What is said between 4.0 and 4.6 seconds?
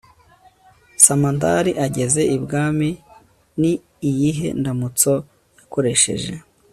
iyihe